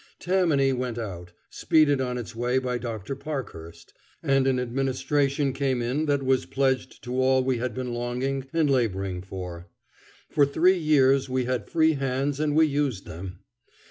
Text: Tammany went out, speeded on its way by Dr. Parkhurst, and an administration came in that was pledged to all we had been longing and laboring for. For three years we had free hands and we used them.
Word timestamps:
Tammany 0.17 0.73
went 0.73 0.97
out, 0.97 1.31
speeded 1.51 2.01
on 2.01 2.17
its 2.17 2.35
way 2.35 2.57
by 2.57 2.79
Dr. 2.79 3.15
Parkhurst, 3.15 3.93
and 4.23 4.47
an 4.47 4.59
administration 4.59 5.53
came 5.53 5.79
in 5.79 6.07
that 6.07 6.23
was 6.23 6.47
pledged 6.47 7.03
to 7.03 7.21
all 7.21 7.43
we 7.43 7.59
had 7.59 7.75
been 7.75 7.93
longing 7.93 8.47
and 8.51 8.67
laboring 8.67 9.21
for. 9.21 9.67
For 10.27 10.43
three 10.43 10.79
years 10.79 11.29
we 11.29 11.45
had 11.45 11.69
free 11.69 11.93
hands 11.93 12.39
and 12.39 12.55
we 12.55 12.65
used 12.65 13.05
them. 13.05 13.41